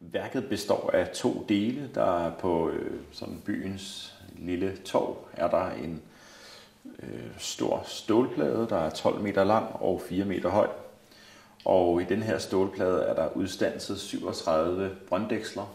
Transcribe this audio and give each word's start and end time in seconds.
Værket 0.00 0.48
består 0.48 0.90
af 0.90 1.08
to 1.08 1.44
dele. 1.48 1.90
Der 1.94 2.26
er 2.26 2.30
på 2.34 2.70
øh, 2.70 3.00
sådan 3.12 3.42
byens 3.44 4.14
lille 4.38 4.76
torv 4.76 5.28
er 5.32 5.50
der 5.50 5.70
en 5.70 6.02
øh, 7.02 7.38
stor 7.38 7.82
stålplade, 7.86 8.66
der 8.70 8.76
er 8.76 8.90
12 8.90 9.20
meter 9.20 9.44
lang 9.44 9.76
og 9.76 10.02
4 10.08 10.24
meter 10.24 10.48
høj. 10.48 10.68
Og 11.64 12.02
i 12.02 12.04
den 12.04 12.22
her 12.22 12.38
stålplade 12.38 13.02
er 13.02 13.14
der 13.14 13.36
udstanset 13.36 14.00
37 14.00 14.96
brønddæksler, 15.08 15.74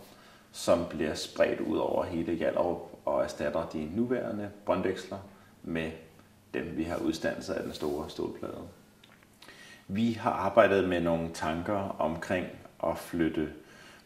som 0.51 0.85
bliver 0.89 1.13
spredt 1.13 1.59
ud 1.59 1.77
over 1.77 2.03
hele 2.03 2.33
Hjallerup 2.33 2.91
og 3.05 3.23
erstatter 3.23 3.67
de 3.73 3.89
nuværende 3.95 4.49
brønddæksler 4.65 5.17
med 5.63 5.91
dem, 6.53 6.77
vi 6.77 6.83
har 6.83 6.97
udstanset 6.97 7.53
af 7.53 7.63
den 7.63 7.73
store 7.73 8.09
stålplade. 8.09 8.61
Vi 9.88 10.11
har 10.11 10.31
arbejdet 10.31 10.89
med 10.89 11.01
nogle 11.01 11.29
tanker 11.33 11.95
omkring 11.99 12.47
at 12.84 12.98
flytte, 12.98 13.49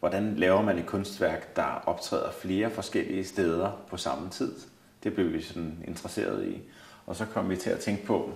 hvordan 0.00 0.34
laver 0.36 0.62
man 0.62 0.78
et 0.78 0.86
kunstværk, 0.86 1.56
der 1.56 1.82
optræder 1.86 2.30
flere 2.30 2.70
forskellige 2.70 3.24
steder 3.24 3.70
på 3.90 3.96
samme 3.96 4.30
tid. 4.30 4.54
Det 5.04 5.14
blev 5.14 5.32
vi 5.32 5.42
sådan 5.42 5.84
interesseret 5.86 6.48
i. 6.48 6.60
Og 7.06 7.16
så 7.16 7.24
kom 7.24 7.50
vi 7.50 7.56
til 7.56 7.70
at 7.70 7.78
tænke 7.78 8.06
på 8.06 8.30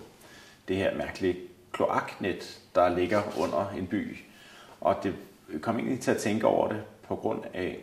det 0.69 0.77
her 0.77 0.97
mærkelige 0.97 1.37
kloaknet, 1.73 2.61
der 2.75 2.89
ligger 2.89 3.23
under 3.39 3.73
en 3.79 3.87
by. 3.87 4.17
Og 4.81 4.97
det 5.03 5.15
kom 5.61 5.79
egentlig 5.79 6.01
til 6.01 6.11
at 6.11 6.17
tænke 6.17 6.47
over 6.47 6.69
det 6.69 6.83
på 7.03 7.17
grund 7.17 7.43
af, 7.55 7.79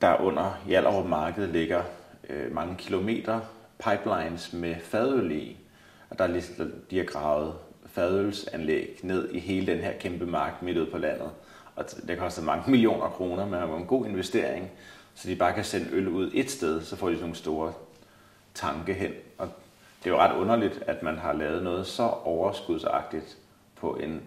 der 0.00 0.20
under 0.20 0.62
Hjallerup 0.66 1.06
Marked 1.06 1.46
ligger 1.46 1.82
øh, 2.28 2.54
mange 2.54 2.76
kilometer 2.76 3.40
pipelines 3.78 4.52
med 4.52 4.76
fadøl 4.80 5.32
i. 5.32 5.56
Og 6.10 6.18
der 6.18 6.24
er 6.24 6.28
ligesom, 6.28 6.72
de 6.90 6.98
har 6.98 7.04
gravet 7.04 7.54
fadølsanlæg 7.86 8.98
ned 9.02 9.30
i 9.30 9.38
hele 9.38 9.72
den 9.72 9.78
her 9.78 9.92
kæmpe 9.98 10.26
mark 10.26 10.62
midt 10.62 10.78
ude 10.78 10.90
på 10.90 10.98
landet. 10.98 11.30
Og 11.76 11.84
det 12.08 12.18
koster 12.18 12.42
mange 12.42 12.70
millioner 12.70 13.08
kroner, 13.08 13.46
men 13.46 13.60
det 13.60 13.68
var 13.68 13.76
en 13.76 13.86
god 13.86 14.06
investering, 14.06 14.70
så 15.14 15.28
de 15.28 15.36
bare 15.36 15.52
kan 15.52 15.64
sende 15.64 15.88
øl 15.92 16.08
ud 16.08 16.30
et 16.34 16.50
sted, 16.50 16.82
så 16.82 16.96
får 16.96 17.08
de 17.08 17.14
sådan 17.14 17.22
nogle 17.22 17.36
store 17.36 17.72
tanke 18.54 18.94
hen. 18.94 19.12
Og 19.38 19.48
det 20.04 20.10
er 20.10 20.14
jo 20.14 20.20
ret 20.20 20.36
underligt, 20.36 20.82
at 20.86 21.02
man 21.02 21.18
har 21.18 21.32
lavet 21.32 21.62
noget 21.62 21.86
så 21.86 22.02
overskudsagtigt 22.02 23.38
på 23.76 23.94
en 23.96 24.22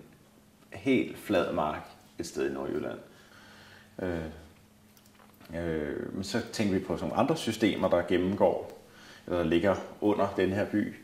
helt 0.73 1.17
flad 1.17 1.53
mark 1.53 1.81
et 2.19 2.27
sted 2.27 2.49
i 2.49 2.53
Nordjylland. 2.53 2.99
Øh, 4.01 4.25
øh, 5.55 6.13
men 6.16 6.23
så 6.23 6.41
tænker 6.51 6.73
vi 6.73 6.79
på 6.79 6.97
nogle 7.01 7.16
andre 7.16 7.38
systemer, 7.38 7.89
der 7.89 8.01
gennemgår, 8.01 8.81
eller 9.25 9.38
der 9.38 9.45
ligger 9.45 9.75
under 10.01 10.27
den 10.38 10.49
her 10.49 10.66
by, 10.66 10.95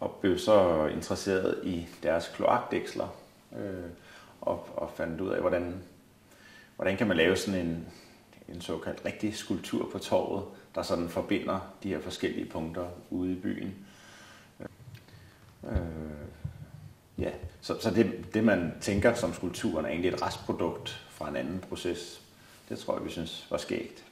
og 0.00 0.18
blev 0.20 0.38
så 0.38 0.86
interesseret 0.86 1.58
i 1.64 1.86
deres 2.02 2.32
kloakdæksler, 2.34 3.08
øh, 3.58 3.90
og, 4.42 4.68
og 4.76 4.90
fandt 4.94 5.20
ud 5.20 5.30
af, 5.30 5.40
hvordan, 5.40 5.82
hvordan 6.76 6.96
kan 6.96 7.06
man 7.06 7.16
lave 7.16 7.36
sådan 7.36 7.66
en, 7.66 7.86
en 8.48 8.60
såkaldt 8.60 9.04
rigtig 9.04 9.36
skulptur 9.36 9.88
på 9.92 9.98
torvet, 9.98 10.44
der 10.74 10.82
sådan 10.82 11.08
forbinder 11.08 11.74
de 11.82 11.88
her 11.88 12.00
forskellige 12.00 12.50
punkter 12.50 12.86
ude 13.10 13.32
i 13.32 13.40
byen. 13.40 13.74
Øh, 15.64 15.78
ja, 17.18 17.30
så, 17.60 17.80
så 17.80 17.90
det, 17.90 18.34
det 18.34 18.44
man 18.44 18.74
tænker 18.80 19.14
som 19.14 19.34
skulpturen 19.34 19.84
er 19.84 19.90
egentlig 19.90 20.12
et 20.12 20.22
restprodukt 20.22 21.06
fra 21.10 21.28
en 21.28 21.36
anden 21.36 21.64
proces. 21.68 22.22
Det 22.68 22.78
tror 22.78 22.96
jeg, 22.96 23.04
vi 23.04 23.10
synes 23.10 23.46
var 23.50 23.58
skægt. 23.58 24.04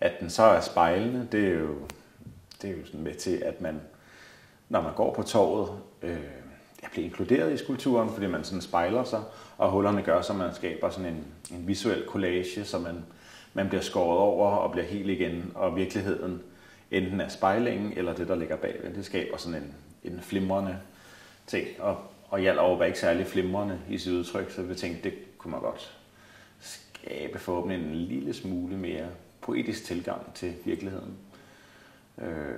At 0.00 0.12
den 0.20 0.30
så 0.30 0.42
er 0.42 0.60
spejlende, 0.60 1.28
det 1.32 1.48
er 1.48 1.58
jo, 1.58 1.88
det 2.62 2.70
er 2.70 2.76
jo 2.76 2.86
sådan 2.86 3.02
med 3.02 3.14
til, 3.14 3.36
at 3.36 3.60
man, 3.60 3.80
når 4.68 4.80
man 4.80 4.94
går 4.94 5.14
på 5.14 5.22
torvet, 5.22 5.80
øh, 6.02 6.45
jeg 6.86 6.90
bliver 6.92 7.04
inkluderet 7.04 7.52
i 7.52 7.56
skulpturen, 7.64 8.10
fordi 8.10 8.26
man 8.26 8.44
sådan 8.44 8.62
spejler 8.62 9.04
sig, 9.04 9.22
og 9.58 9.70
hullerne 9.70 10.02
gør, 10.02 10.20
så 10.20 10.32
man 10.32 10.54
skaber 10.54 10.90
sådan 10.90 11.12
en, 11.12 11.24
en 11.50 11.68
visuel 11.68 12.04
collage, 12.06 12.64
så 12.64 12.78
man, 12.78 13.04
man 13.54 13.68
bliver 13.68 13.82
skåret 13.82 14.18
over 14.18 14.50
og 14.50 14.72
bliver 14.72 14.86
helt 14.86 15.10
igen, 15.10 15.52
og 15.54 15.76
virkeligheden 15.76 16.42
enten 16.90 17.20
er 17.20 17.28
spejlingen 17.28 17.92
eller 17.96 18.14
det, 18.14 18.28
der 18.28 18.34
ligger 18.34 18.56
bagved. 18.56 18.94
Det 18.94 19.04
skaber 19.04 19.36
sådan 19.36 19.62
en, 19.62 19.74
en 20.12 20.20
flimrende 20.22 20.78
ting, 21.46 21.68
og, 21.78 21.96
og 22.28 22.40
Hjallerup 22.40 22.78
var 22.78 22.84
ikke 22.84 22.98
særlig 22.98 23.26
flimrende 23.26 23.78
i 23.90 23.98
sit 23.98 24.12
udtryk, 24.12 24.50
så 24.50 24.62
vi 24.62 24.74
tænkte, 24.74 25.02
det 25.10 25.38
kunne 25.38 25.50
man 25.50 25.60
godt 25.60 25.96
skabe 26.60 27.38
forhåbentlig 27.38 27.78
en 27.78 27.94
lille 27.94 28.34
smule 28.34 28.76
mere 28.76 29.06
poetisk 29.40 29.84
tilgang 29.84 30.34
til 30.34 30.54
virkeligheden. 30.64 31.16
Øh, 32.18 32.54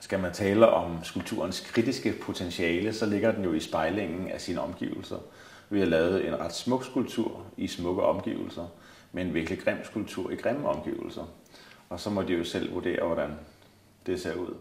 skal 0.00 0.20
man 0.20 0.32
tale 0.32 0.68
om 0.68 1.04
skulpturens 1.04 1.60
kritiske 1.60 2.14
potentiale, 2.22 2.92
så 2.92 3.06
ligger 3.06 3.32
den 3.32 3.44
jo 3.44 3.52
i 3.52 3.60
spejlingen 3.60 4.30
af 4.30 4.40
sine 4.40 4.60
omgivelser. 4.60 5.18
Vi 5.70 5.78
har 5.78 5.86
lavet 5.86 6.28
en 6.28 6.40
ret 6.40 6.54
smuk 6.54 6.84
skulptur 6.84 7.42
i 7.56 7.66
smukke 7.66 8.02
omgivelser, 8.02 8.66
men 9.12 9.26
en 9.26 9.34
virkelig 9.34 9.58
grim 9.58 9.84
skulptur 9.84 10.30
i 10.30 10.36
grimme 10.36 10.68
omgivelser. 10.68 11.24
Og 11.88 12.00
så 12.00 12.10
må 12.10 12.22
de 12.22 12.32
jo 12.32 12.44
selv 12.44 12.74
vurdere, 12.74 13.06
hvordan 13.06 13.30
det 14.06 14.20
ser 14.20 14.34
ud. 14.34 14.54